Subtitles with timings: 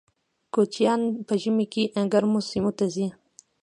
[0.53, 3.07] کوچیان په ژمي کې ګرمو سیمو ته ځي